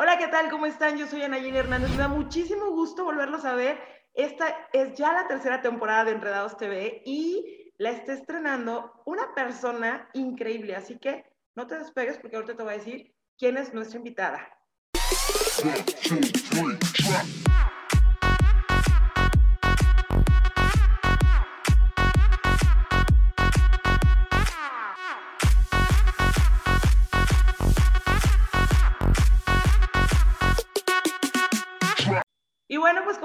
[0.00, 0.48] Hola, ¿qué tal?
[0.48, 0.96] ¿Cómo están?
[0.96, 1.90] Yo soy Anayeli Hernández.
[1.90, 3.80] Me da muchísimo gusto volverlos a ver.
[4.14, 10.08] Esta es ya la tercera temporada de Enredados TV y la está estrenando una persona
[10.12, 10.76] increíble.
[10.76, 11.24] Así que
[11.56, 14.48] no te despegues porque ahorita te voy a decir quién es nuestra invitada.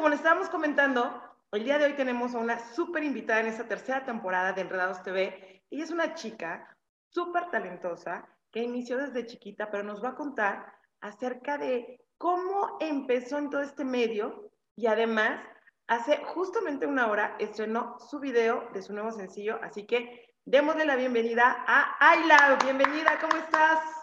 [0.04, 1.18] Como les estábamos comentando,
[1.54, 5.02] el día de hoy tenemos a una súper invitada en esta tercera temporada de Enredados
[5.02, 5.64] TV.
[5.72, 6.76] Ella es una chica
[7.08, 13.38] súper talentosa que inició desde chiquita, pero nos va a contar acerca de cómo empezó
[13.38, 15.40] en todo este medio y además
[15.88, 20.98] hace justamente una hora estrenó su video de su nuevo sencillo, así que démosle la
[20.98, 22.58] bienvenida a Ayla.
[22.62, 24.03] Bienvenida, ¿cómo estás?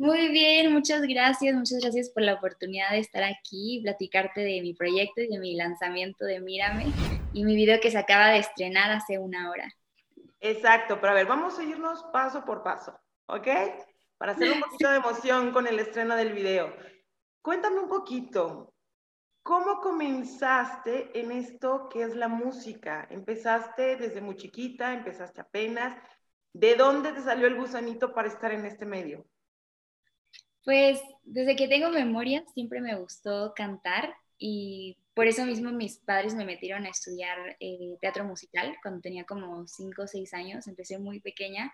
[0.00, 4.62] Muy bien, muchas gracias, muchas gracias por la oportunidad de estar aquí y platicarte de
[4.62, 6.86] mi proyecto y de mi lanzamiento de Mírame
[7.34, 9.70] y mi video que se acaba de estrenar hace una hora.
[10.40, 13.46] Exacto, pero a ver, vamos a irnos paso por paso, ¿ok?
[14.16, 16.74] Para hacer un poquito de emoción con el estreno del video.
[17.42, 18.72] Cuéntame un poquito,
[19.42, 23.06] ¿cómo comenzaste en esto que es la música?
[23.10, 24.94] ¿Empezaste desde muy chiquita?
[24.94, 25.94] ¿Empezaste apenas?
[26.54, 29.26] ¿De dónde te salió el gusanito para estar en este medio?
[30.64, 36.34] Pues desde que tengo memoria siempre me gustó cantar y por eso mismo mis padres
[36.34, 40.98] me metieron a estudiar eh, teatro musical cuando tenía como 5 o 6 años, empecé
[40.98, 41.72] muy pequeña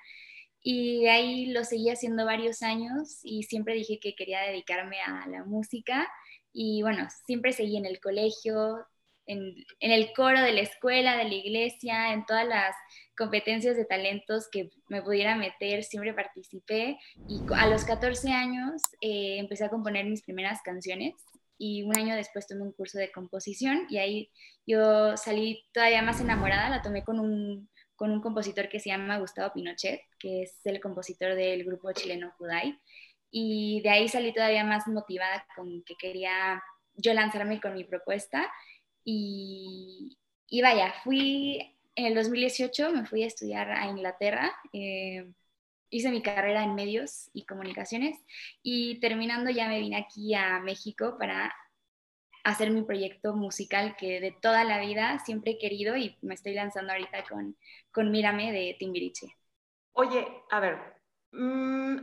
[0.63, 5.45] y ahí lo seguí haciendo varios años y siempre dije que quería dedicarme a la
[5.45, 6.09] música
[6.53, 8.85] y bueno, siempre seguí en el colegio,
[9.27, 12.75] en, el coro de la escuela, de la iglesia, en todas las
[13.17, 16.99] competencias de talentos que me pudiera meter, siempre participé.
[17.29, 21.15] Y a los 14 años eh, empecé a componer mis primeras canciones
[21.59, 24.31] y un año después tomé un curso de composición y ahí
[24.67, 29.19] yo salí todavía más enamorada, la tomé con un, con un compositor que se llama
[29.19, 32.79] Gustavo Pinochet, que es el compositor del grupo chileno Judai,
[33.31, 36.63] y de ahí salí todavía más motivada con que quería
[36.95, 38.51] yo lanzarme con mi propuesta
[39.07, 40.19] y,
[40.49, 44.53] y vaya, fui en el 2018, me fui a estudiar a Inglaterra.
[44.73, 45.33] Eh,
[45.91, 48.19] hice mi carrera en medios y comunicaciones
[48.63, 51.55] y terminando ya me vine aquí a México para
[52.43, 56.55] hacer mi proyecto musical que de toda la vida siempre he querido y me estoy
[56.55, 57.57] lanzando ahorita con,
[57.93, 59.29] con Mírame de Timbiriche.
[59.93, 60.79] Oye, a ver,
[61.31, 61.99] mm,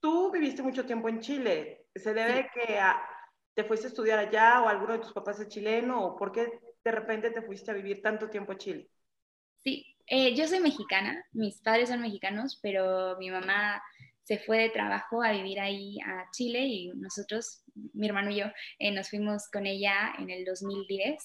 [0.00, 1.88] tú viviste mucho tiempo en Chile.
[1.94, 2.78] ¿Se debe que
[3.56, 6.46] te fuiste a estudiar allá o alguno de tus papás es chileno o por qué
[6.84, 8.90] de repente te fuiste a vivir tanto tiempo a Chile?
[9.64, 13.82] Sí, eh, yo soy mexicana, mis padres son mexicanos, pero mi mamá
[14.24, 17.62] se fue de trabajo a vivir ahí a Chile y nosotros,
[17.94, 18.46] mi hermano y yo,
[18.78, 21.16] eh, nos fuimos con ella en el 2010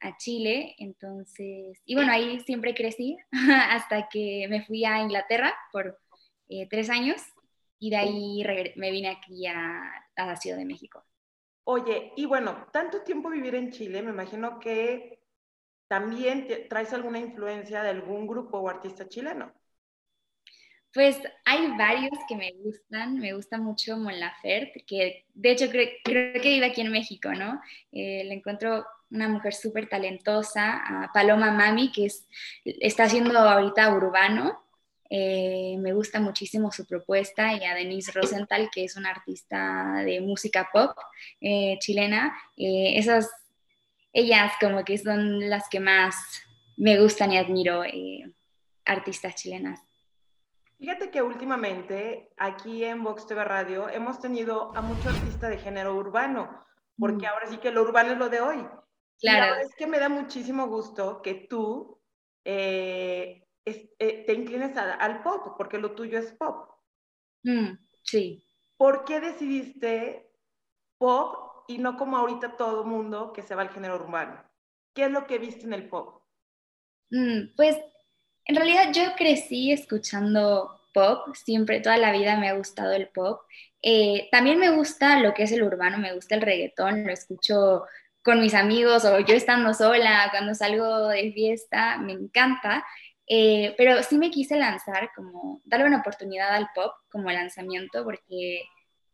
[0.00, 3.16] a Chile, entonces, y bueno, ahí siempre crecí
[3.70, 6.00] hasta que me fui a Inglaterra por
[6.48, 7.22] eh, tres años
[7.78, 8.44] y de ahí
[8.74, 9.82] me vine aquí a,
[10.16, 11.04] a la Ciudad de México.
[11.64, 15.20] Oye, y bueno, tanto tiempo vivir en Chile, me imagino que
[15.88, 19.52] también traes alguna influencia de algún grupo o artista chileno.
[20.92, 25.88] Pues hay varios que me gustan, me gusta mucho Mon Laferte, que de hecho creo,
[26.04, 27.60] que vive aquí en México, ¿no?
[27.92, 32.26] Eh, le encuentro una mujer súper talentosa, Paloma Mami, que es,
[32.64, 34.60] está haciendo ahorita urbano,
[35.12, 40.20] eh, me gusta muchísimo su propuesta y a Denise Rosenthal, que es una artista de
[40.20, 40.96] música pop
[41.40, 42.32] eh, chilena.
[42.56, 43.28] Eh, esas,
[44.12, 46.14] ellas como que son las que más
[46.76, 47.82] me gustan y admiro,
[48.84, 49.80] artistas chilenas.
[50.78, 55.96] Fíjate que últimamente aquí en Vox TV Radio hemos tenido a muchos artistas de género
[55.96, 56.64] urbano,
[56.96, 57.30] porque mm.
[57.30, 58.64] ahora sí que lo urbano es lo de hoy.
[59.20, 59.56] Claro.
[59.60, 62.00] es que me da muchísimo gusto que tú
[63.64, 66.70] eh, te inclines al pop, porque lo tuyo es pop.
[67.42, 68.44] Mm, sí.
[68.76, 70.30] ¿Por qué decidiste
[70.98, 74.42] pop y no como ahorita todo mundo que se va al género urbano?
[74.94, 76.22] ¿Qué es lo que viste en el pop?
[77.10, 77.76] Mm, pues
[78.46, 83.42] en realidad yo crecí escuchando pop, siempre, toda la vida me ha gustado el pop.
[83.82, 87.84] Eh, también me gusta lo que es el urbano, me gusta el reggaetón, lo escucho
[88.22, 92.84] con mis amigos o yo estando sola, cuando salgo de fiesta, me encanta.
[93.32, 98.64] Eh, pero sí me quise lanzar, como darle una oportunidad al pop como lanzamiento, porque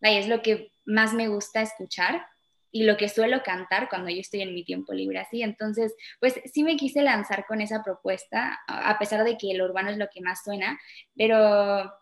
[0.00, 2.26] es lo que más me gusta escuchar
[2.72, 5.42] y lo que suelo cantar cuando yo estoy en mi tiempo libre así.
[5.42, 9.90] Entonces, pues sí me quise lanzar con esa propuesta, a pesar de que el urbano
[9.90, 10.80] es lo que más suena,
[11.14, 11.92] pero,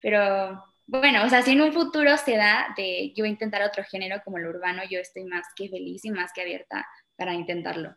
[0.00, 4.22] pero bueno, o sea, si en un futuro se da de yo intentar otro género
[4.24, 7.94] como el urbano, yo estoy más que feliz y más que abierta para intentarlo.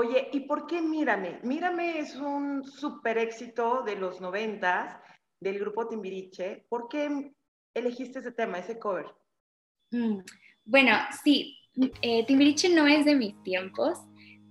[0.00, 1.40] Oye, ¿y por qué Mírame?
[1.42, 4.96] Mírame es un super éxito de los noventas
[5.40, 6.66] del grupo Timbiriche.
[6.68, 7.32] ¿Por qué
[7.74, 9.06] elegiste ese tema, ese cover?
[9.90, 10.20] Mm,
[10.64, 10.92] bueno,
[11.24, 11.58] sí,
[12.00, 13.98] eh, Timbiriche no es de mis tiempos,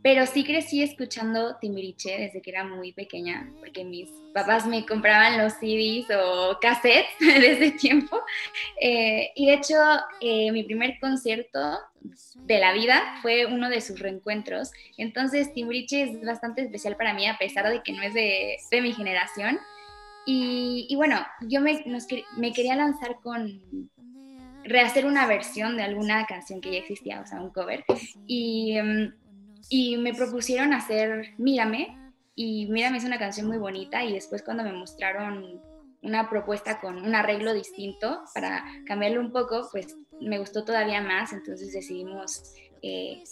[0.01, 5.37] pero sí crecí escuchando Timbiriche desde que era muy pequeña, porque mis papás me compraban
[5.37, 8.21] los CDs o cassettes de ese tiempo.
[8.79, 9.75] Eh, y de hecho,
[10.21, 11.79] eh, mi primer concierto
[12.35, 14.71] de la vida fue uno de sus reencuentros.
[14.97, 18.81] Entonces, Timbiriche es bastante especial para mí, a pesar de que no es de, de
[18.81, 19.59] mi generación.
[20.29, 21.85] Y, bueno, yo me,
[22.35, 23.61] me quería lanzar con
[24.65, 27.85] rehacer una versión de alguna canción que ya existía, o sea, un cover.
[28.25, 29.13] Y, em,
[29.69, 31.97] y me propusieron hacer Mírame,
[32.35, 35.61] y Mírame es una canción muy bonita, y después cuando me mostraron
[36.01, 41.33] una propuesta con un arreglo distinto para cambiarlo un poco, pues me gustó todavía más,
[41.33, 43.23] entonces decidimos eh,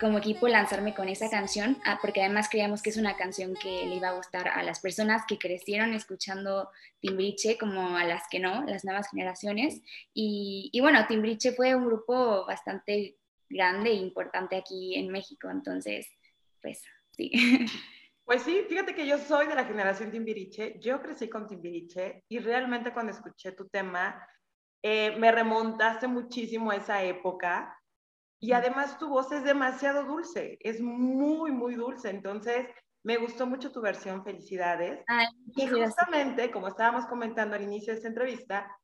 [0.00, 3.86] como equipo lanzarme con esa canción, ah, porque además creíamos que es una canción que
[3.86, 6.68] le iba a gustar a las personas que crecieron escuchando
[7.00, 9.80] Timbriche, como a las que no, las nuevas generaciones.
[10.12, 13.16] Y, y bueno, Timbriche fue un grupo bastante
[13.54, 16.08] grande e importante aquí en México, entonces,
[16.60, 17.30] pues sí.
[18.26, 22.38] Pues sí, fíjate que yo soy de la generación Timbiriche, yo crecí con Timbiriche y
[22.38, 24.18] realmente cuando escuché tu tema
[24.82, 27.78] eh, me remontaste muchísimo a esa época
[28.40, 32.10] y además tu voz es demasiado dulce, es muy, muy dulce.
[32.10, 32.66] Entonces,
[33.02, 35.04] me gustó mucho tu versión, felicidades.
[35.56, 38.78] y justamente, como estábamos comentando al inicio de esta entrevista,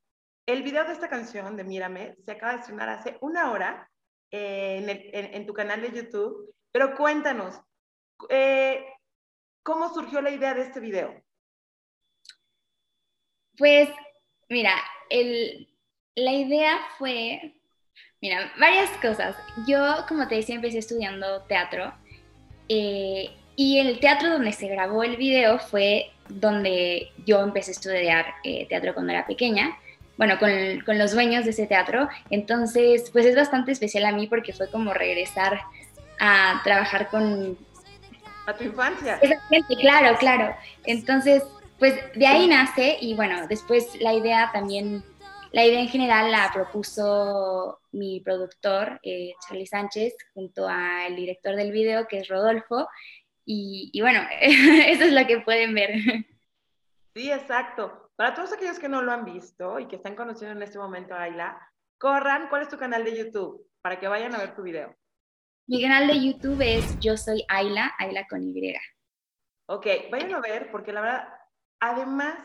[0.47, 3.90] el video de esta canción de Mírame se acaba de estrenar hace una hora
[4.31, 6.53] eh, en, tu canal de YouTube.
[6.71, 7.59] Pero cuéntanos,
[8.29, 8.85] eh,
[9.63, 11.21] ¿cómo surgió la idea de este video?
[13.57, 13.89] Pues,
[14.49, 14.75] mira,
[16.15, 17.61] la idea fue
[18.21, 19.35] Mira, varias cosas.
[19.67, 21.91] Yo, como te decía, empecé estudiando teatro
[22.69, 28.25] eh, y el teatro donde se grabó el video fue donde yo empecé a estudiar
[28.43, 29.75] eh, teatro cuando era pequeña.
[30.17, 30.49] Bueno, con,
[30.85, 32.07] con, los dueños de ese teatro.
[32.29, 35.61] Entonces, pues es bastante especial a mí porque fue como regresar
[36.19, 37.57] a trabajar con...
[38.45, 39.17] A tu infancia.
[39.21, 40.55] Esa gente, claro, claro.
[40.85, 41.43] Entonces,
[41.79, 45.03] pues de ahí nace y bueno, después la idea también
[45.51, 51.71] la idea en general la propuso mi productor, eh, Charlie Sánchez, junto al director del
[51.73, 52.87] video, que es Rodolfo.
[53.45, 55.91] Y, bueno, eso es lo que pueden ver.
[57.13, 58.00] Sí, exacto.
[58.15, 61.13] Para todos aquellos que no lo han visto y que están conociendo en este momento
[61.13, 61.59] a Ayla,
[61.97, 63.67] corran, ¿cuál es tu canal de YouTube?
[63.81, 64.95] Para que vayan a ver tu video.
[65.67, 68.75] Mi canal de YouTube es Yo Soy Ayla, Ayla con Y.
[69.67, 71.29] Ok, vayan a ver porque la verdad,
[71.79, 72.35] además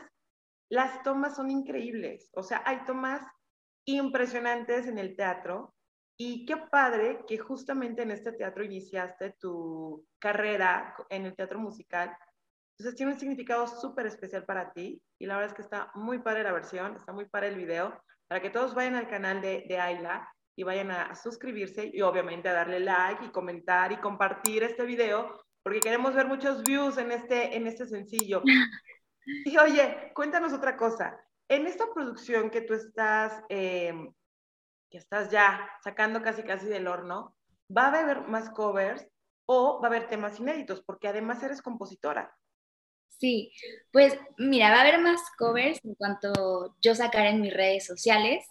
[0.71, 3.23] las tomas son increíbles, o sea, hay tomas
[3.87, 5.75] impresionantes en el teatro
[6.19, 12.17] y qué padre que justamente en este teatro iniciaste tu carrera en el teatro musical.
[12.79, 16.19] Entonces tiene un significado súper especial para ti y la verdad es que está muy
[16.19, 19.65] padre la versión, está muy padre el video, para que todos vayan al canal de,
[19.67, 24.63] de Ayla y vayan a, suscribirse y obviamente a darle like y comentar y compartir
[24.63, 28.43] este video porque queremos ver muchos views en este, en este sencillo.
[29.45, 31.19] Y oye, cuéntanos otra cosa.
[31.49, 34.15] En esta producción que tú estás, em,
[34.89, 37.35] que estás ya sacando casi casi del horno,
[37.77, 39.05] ¿va a haber más covers
[39.47, 40.81] o va a haber temas inéditos?
[40.81, 42.33] Porque además eres compositora.
[43.09, 43.53] Sí,
[43.93, 48.45] pues mira, va a haber más covers en cuanto yo sacar en mis redes sociales,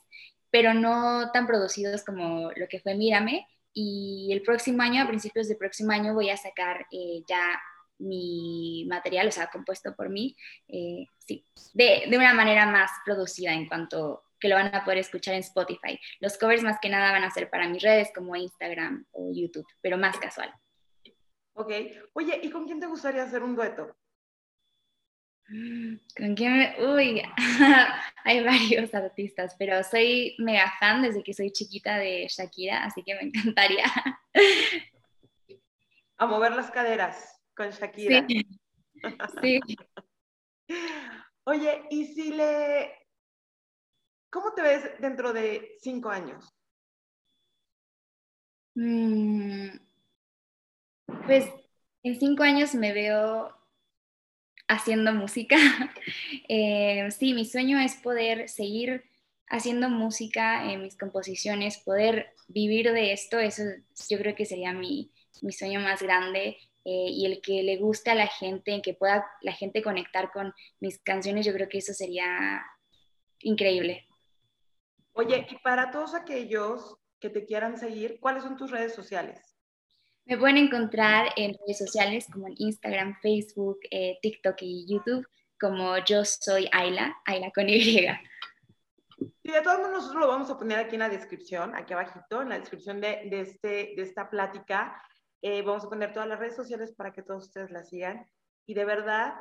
[0.49, 3.47] pero no tan producidos como lo que fue Mírame.
[3.73, 7.61] Y el próximo año, a principios del próximo año, voy a sacar eh, ya
[7.99, 10.35] mi material, o sea, compuesto por mí,
[10.67, 14.99] eh, sí, de, de, una manera más producida en cuanto que lo van a poder
[14.99, 15.99] escuchar en Spotify.
[16.19, 19.67] Los covers más que nada van a ser para mis redes como Instagram o YouTube,
[19.81, 20.53] pero más casual.
[21.53, 21.71] Ok.
[22.13, 23.95] Oye, ¿y con quién te gustaría hacer un dueto?
[25.47, 26.75] ¿Con quién me...
[26.83, 27.21] Uy,
[28.23, 33.15] hay varios artistas, pero soy mega fan desde que soy chiquita de Shakira, así que
[33.15, 33.85] me encantaría.
[36.17, 38.25] A mover las caderas con Shakira.
[39.41, 39.59] Sí.
[41.43, 42.91] Oye, y si le...
[44.31, 46.51] ¿Cómo te ves dentro de cinco años?
[48.73, 49.69] Mm,
[51.25, 51.49] pues
[52.03, 53.55] en cinco años me veo
[54.67, 55.57] haciendo música.
[56.47, 59.03] Eh, sí, mi sueño es poder seguir
[59.47, 63.63] haciendo música en mis composiciones, poder vivir de esto, eso
[64.09, 68.11] yo creo que sería mi, mi sueño más grande eh, y el que le guste
[68.11, 71.79] a la gente, en que pueda la gente conectar con mis canciones, yo creo que
[71.79, 72.63] eso sería
[73.39, 74.05] increíble.
[75.13, 79.54] Oye, y para todos aquellos que te quieran seguir, ¿cuáles son tus redes sociales?
[80.25, 85.27] Me pueden encontrar en redes sociales como en Instagram, Facebook, eh, TikTok y YouTube
[85.59, 87.79] como yo soy Ayla, Ayla con Y.
[89.17, 92.41] Sí, de todos modos nosotros lo vamos a poner aquí en la descripción, aquí abajito,
[92.41, 95.01] en la descripción de, de este, de esta plática.
[95.41, 98.27] Eh, vamos a poner todas las redes sociales para que todos ustedes la sigan.
[98.65, 99.35] Y de verdad,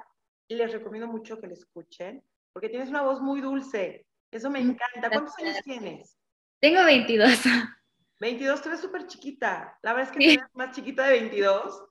[0.48, 2.22] les recomiendo mucho que la escuchen,
[2.52, 4.06] porque tienes una voz muy dulce.
[4.30, 5.08] Eso me encanta.
[5.08, 6.18] ¿Cuántos años tienes?
[6.60, 7.40] Tengo 22.
[8.20, 9.78] 22, tú eres súper chiquita.
[9.82, 11.84] La verdad es que eres más chiquita de 22.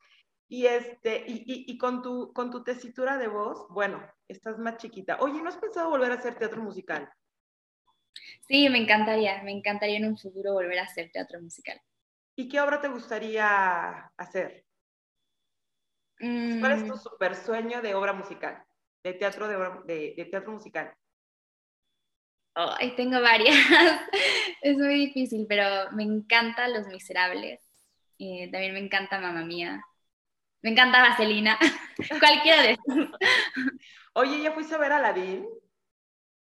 [0.50, 4.78] Y, este, y, y, y, con, tu, con tu tesitura de voz, bueno, estás más
[4.78, 5.18] chiquita.
[5.20, 7.12] Oye, ¿no has pensado volver a hacer teatro musical?
[8.48, 11.82] Sí, me encantaría, me encantaría en un futuro volver a hacer teatro musical.
[12.36, 14.66] ¿Y qué obra te gustaría hacer?
[16.20, 16.60] Mm.
[16.60, 18.64] ¿Cuál es tu super sueño de obra musical?
[19.04, 20.94] De teatro, de, de, de teatro musical.
[22.56, 23.56] Ay, tengo varias.
[24.62, 27.62] es muy difícil, pero me encanta Los Miserables.
[28.20, 29.84] Eh, también me encanta Mamá Mía.
[30.62, 31.58] Me encanta Vaselina.
[32.20, 32.96] Cualquiera de estos.
[34.14, 35.46] Oye, ¿ya fuiste a ver a Aladdin?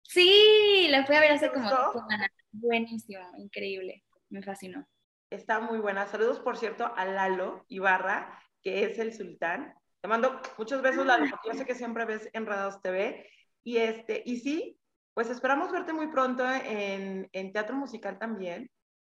[0.02, 2.30] Sí, la fui a ver hace como dos semanas.
[2.50, 4.02] Buenísimo, increíble.
[4.28, 4.86] Me fascinó.
[5.30, 6.08] Está muy buena.
[6.08, 9.72] Saludos, por cierto, a Lalo Ibarra, que es el sultán.
[10.00, 13.24] Te mando muchos besos, Lalo, porque yo sé que siempre ves Enredados TV.
[13.62, 14.79] Y, este, y sí,
[15.14, 18.70] pues esperamos verte muy pronto en, teatro musical también,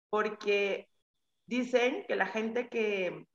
[0.09, 0.87] porque
[1.45, 3.25] dicen que la gente que,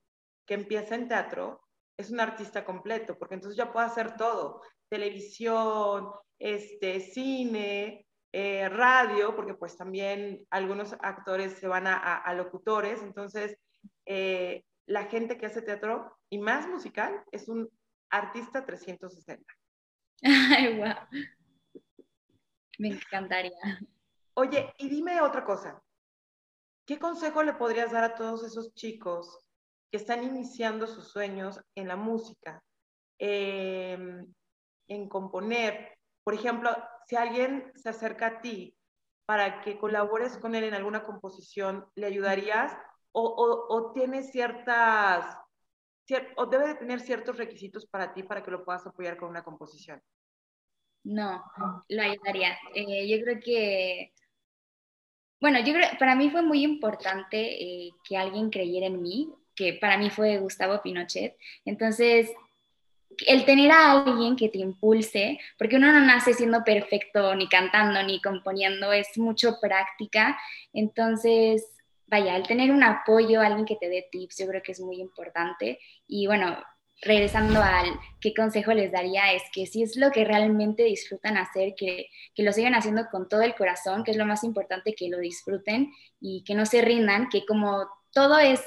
[0.48, 1.62] empieza en teatro
[1.96, 9.34] es un artista completo, porque entonces ya puede hacer todo, televisión, este, cine, eh, radio,
[9.34, 13.56] porque pues también algunos actores se van a locutores, entonces
[14.06, 17.68] eh, la gente que hace teatro y más musical es un
[18.10, 19.44] artista 360.
[20.22, 20.94] Ay, wow.
[22.78, 23.58] Me encantaría.
[24.34, 25.82] Oye, y dime otra cosa.
[26.86, 29.38] ¿Qué consejo le podrías dar a todos esos chicos
[29.90, 32.62] que están iniciando sus sueños en la música,
[33.18, 33.96] eh,
[34.88, 35.98] en componer?
[36.24, 36.70] Por ejemplo,
[37.06, 38.76] si alguien se acerca a ti
[39.26, 42.76] para que colabores con él en alguna composición, ¿le ayudarías?
[43.12, 45.38] ¿O, tiene ciertas,
[46.04, 49.28] cier o debe de tener ciertos requisitos para ti para que lo puedas apoyar con
[49.28, 50.02] una composición?
[51.04, 51.44] No,
[51.88, 52.58] lo ayudaría.
[52.74, 54.12] Eh, yo creo que,
[55.40, 59.74] bueno, yo creo, para mí fue muy importante eh, que alguien creyera en mí, que
[59.74, 61.36] para mí fue Gustavo Pinochet.
[61.66, 62.30] Entonces,
[63.26, 68.02] el tener a alguien que te impulse, porque uno no nace siendo perfecto, ni cantando,
[68.02, 70.38] ni componiendo, es mucho práctica.
[70.72, 71.66] Entonces,
[72.06, 75.00] vaya, el tener un apoyo, alguien que te dé tips, yo creo que es muy
[75.00, 75.78] importante.
[76.06, 76.56] Y bueno,
[77.04, 77.86] regresando al
[78.20, 82.42] qué consejo les daría, es que si es lo que realmente disfrutan hacer, que, que,
[82.42, 85.92] lo sigan haciendo con todo el corazón, que es lo más importante, que lo disfruten
[86.20, 88.60] y que no se rindan, que como todo es,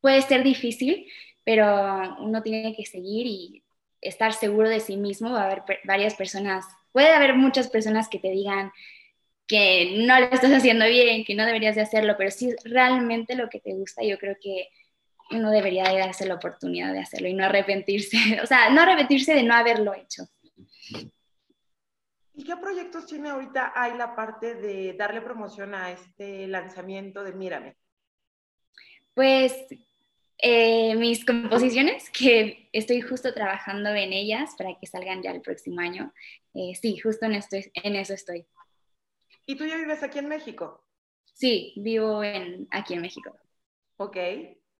[0.00, 1.06] puede ser difícil,
[1.44, 3.62] pero uno tiene que seguir y
[4.00, 5.30] estar seguro de sí mismo.
[5.30, 8.72] Va a haber varias personas, puede haber muchas personas que te digan
[9.46, 13.36] que no lo estás haciendo bien, que no deberías de hacerlo, pero si es realmente
[13.36, 14.68] lo que te gusta, yo creo que
[15.30, 19.34] uno debería de darse la oportunidad de hacerlo y no arrepentirse, o sea, no arrepentirse
[19.34, 20.24] de no haberlo hecho.
[22.34, 27.32] ¿Y qué proyectos tiene ahorita hay la parte de darle promoción a este lanzamiento de
[27.32, 27.76] Mírame?
[29.14, 29.54] Pues
[30.38, 35.80] eh, mis composiciones, que estoy justo trabajando en ellas para que salgan ya el próximo
[35.80, 36.12] año.
[36.52, 38.46] Eh, sí, justo en, esto, en eso estoy.
[39.46, 40.84] ¿Y tú ya vives aquí en México?
[41.32, 43.34] Sí, vivo en, aquí en México.
[43.96, 44.16] Ok.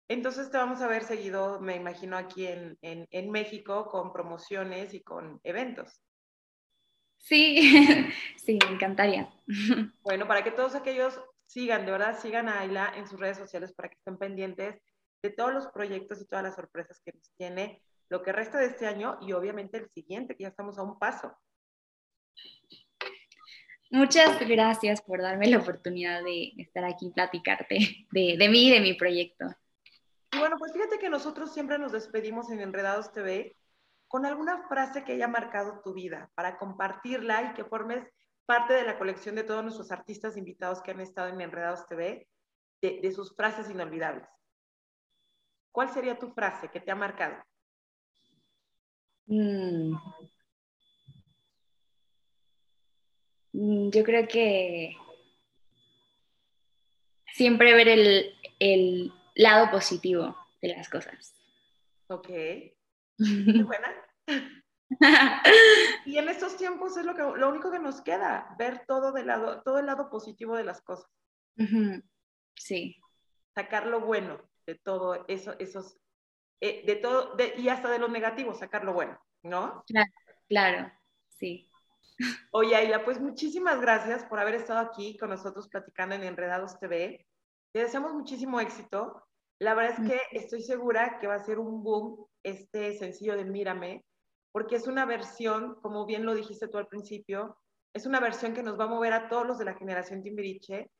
[0.09, 4.95] Entonces te vamos a ver seguido, me imagino, aquí en, en, en México con promociones
[4.95, 6.01] y con eventos.
[7.19, 7.61] Sí,
[8.37, 9.29] sí, me encantaría.
[10.03, 13.73] Bueno, para que todos aquellos sigan, de verdad, sigan a Ayla en sus redes sociales
[13.73, 14.81] para que estén pendientes
[15.23, 18.67] de todos los proyectos y todas las sorpresas que nos tiene lo que resta de
[18.67, 21.37] este año y obviamente el siguiente, que ya estamos a un paso.
[23.91, 28.71] Muchas gracias por darme la oportunidad de estar aquí y platicarte de, de mí y
[28.71, 29.47] de mi proyecto.
[30.33, 33.57] Y bueno, pues fíjate que nosotros siempre nos despedimos en Enredados TV
[34.09, 38.09] con alguna frase que haya marcado tu vida para compartirla y que formes
[38.47, 42.29] parte de la colección de todos nuestros artistas invitados que han estado en Enredados TV,
[42.81, 44.29] de, sus frases inolvidables.
[45.73, 47.43] ¿Cuál sería tu frase que te ha marcado?
[49.27, 49.97] Mm.
[53.91, 54.95] Yo creo que
[57.33, 61.35] siempre ver el, el lado positivo de las cosas.
[62.09, 62.29] Ok.
[63.19, 63.89] Muy buena.
[66.05, 69.25] y en estos tiempos es lo, que, lo único que nos queda, ver todo, de
[69.25, 71.11] lado, todo el lado positivo de las cosas.
[72.57, 72.97] Sí.
[73.55, 75.99] Sacar lo bueno de todo eso, esos,
[76.61, 79.85] eh, de todo, y hasta de lo negativo, sacar lo bueno, ¿no?
[79.87, 80.11] Claro,
[80.49, 80.93] claro,
[81.29, 81.71] sí.
[82.53, 87.27] Oye, Ayla, pues muchísimas gracias por haber estado aquí con nosotros platicando en Enredados TV.
[87.73, 89.26] Te deseamos muchísimo éxito.
[89.59, 93.45] La verdad es que estoy segura que va a ser un boom este sencillo de
[93.45, 94.05] Mírame,
[94.53, 97.59] porque es una versión, como bien lo dijiste tú al principio,
[97.95, 100.91] es una versión que nos va a mover a todos los de la generación Timbiriche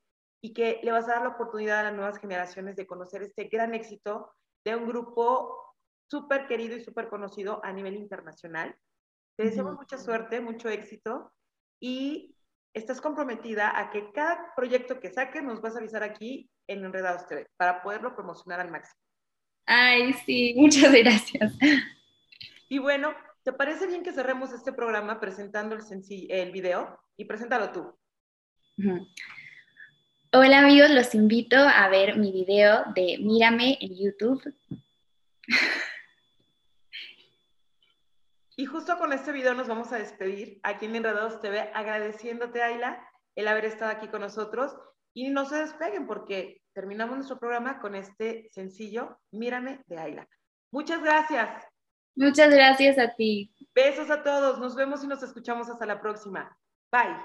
[0.41, 3.45] y que le vas a dar la oportunidad a las nuevas generaciones de conocer este
[3.45, 4.31] gran éxito
[4.63, 5.75] de un grupo
[6.09, 8.75] súper querido y súper conocido a nivel internacional.
[9.35, 11.31] Te deseamos mucha suerte, mucho éxito
[11.79, 12.36] y
[12.77, 17.25] estás comprometida a que cada proyecto que saques nos vas a avisar aquí en Enredados
[17.27, 18.99] TV para poderlo promocionar al máximo.
[19.65, 21.53] Ay, sí, muchas gracias.
[22.69, 25.81] Y bueno, ¿te parece bien que cerremos este programa presentando el,
[26.29, 26.99] el video?
[27.15, 27.97] Y preséntalo tú.
[30.33, 34.43] Hola amigos, los invito a ver mi video de Mírame en YouTube.
[38.59, 43.07] Y justo con este video nos vamos a despedir aquí en Enredados TV, agradeciéndote, Ayla,
[43.35, 44.75] el haber estado aquí con nosotros.
[45.13, 50.27] Y no se despeguen porque terminamos nuestro programa con este sencillo, Mírame de Ayla.
[50.71, 51.67] Muchas gracias.
[52.15, 53.53] Muchas gracias a ti.
[53.75, 54.57] Besos a todos.
[54.57, 56.57] Nos vemos y nos escuchamos hasta la próxima.
[56.91, 57.15] Bye.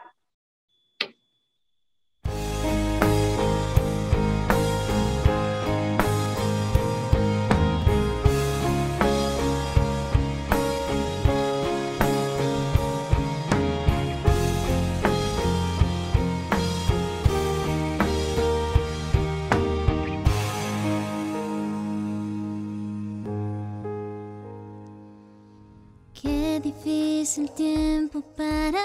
[26.63, 28.79] Difícil tiempo para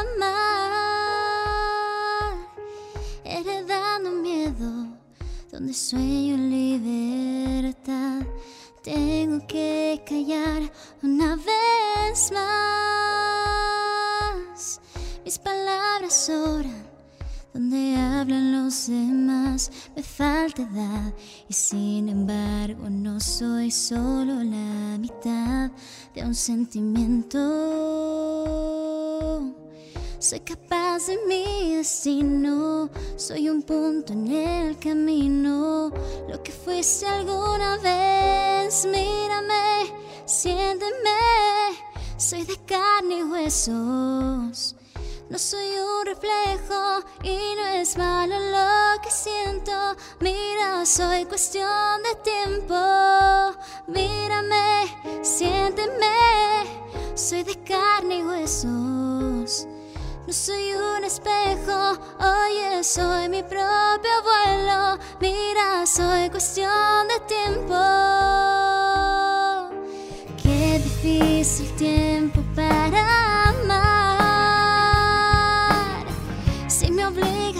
[0.00, 0.36] amar,
[3.24, 4.88] heredando miedo
[5.50, 8.20] donde sueño libertad.
[8.82, 10.70] Tengo que callar
[11.02, 12.52] una vez más.
[15.24, 16.91] Mis palabras sobran
[17.72, 19.70] donde hablan los demás.
[19.96, 21.12] Me falta edad
[21.48, 25.70] y sin embargo no soy solo la mitad
[26.14, 27.38] de un sentimiento.
[30.18, 35.90] Soy capaz de mi destino, soy un punto en el camino,
[36.28, 38.84] lo que fuiste alguna vez.
[38.84, 39.92] Mírame,
[40.26, 40.92] siénteme,
[42.18, 44.76] soy de carne y huesos.
[45.32, 49.72] No soy un reflejo y no es malo lo que siento.
[50.20, 52.74] Mira, soy cuestión de tiempo.
[53.86, 56.66] Mírame, siénteme.
[57.14, 59.66] Soy de carne y huesos.
[60.26, 64.98] No soy un espejo, oye, soy mi propio vuelo.
[65.18, 67.74] Mira, soy cuestión de tiempo.
[70.42, 72.91] Qué difícil tiempo para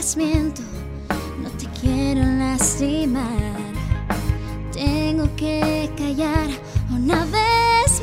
[0.04, 3.22] no te quiero lastimar.
[4.72, 6.48] Tengo que callar
[6.90, 8.02] una vez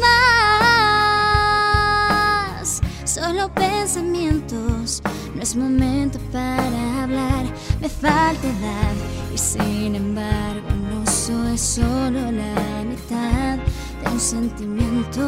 [2.56, 2.80] más.
[3.04, 5.04] Solo pensamientos,
[5.36, 7.44] no es momento para hablar.
[7.82, 8.96] Me falta edad
[9.34, 15.22] y sin embargo no soy solo la mitad de un sentimiento.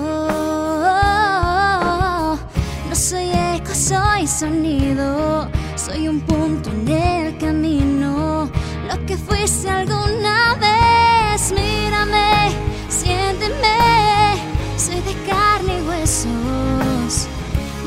[2.88, 8.50] No soy eco, soy sonido soy un punto en el camino,
[8.88, 11.52] lo que fuiste alguna vez.
[11.52, 12.52] Mírame,
[12.90, 14.38] siénteme,
[14.78, 17.28] soy de carne y huesos.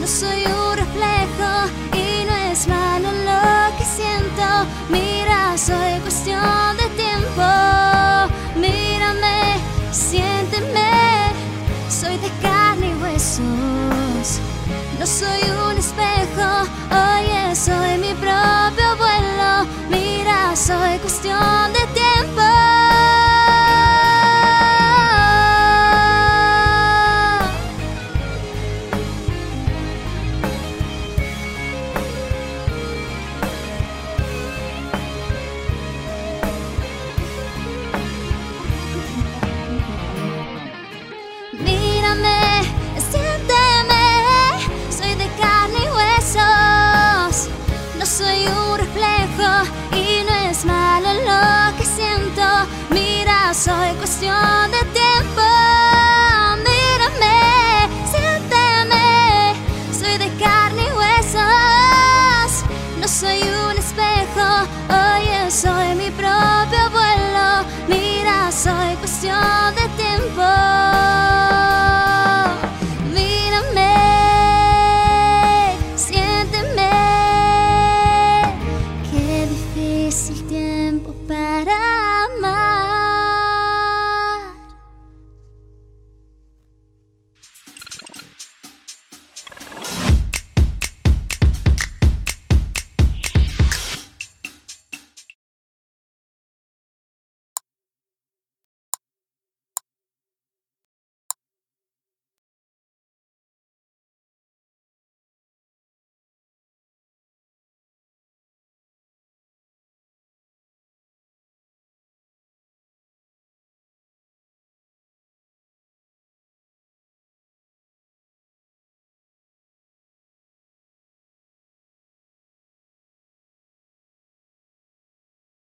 [0.01, 1.51] No soy un reflejo
[1.93, 4.47] y no es malo lo que siento.
[4.91, 7.49] Mira, soy cuestión de tiempo.
[8.57, 9.59] Mírame,
[9.93, 11.33] siénteme,
[11.89, 14.41] soy de carne y huesos.
[14.99, 15.51] No soy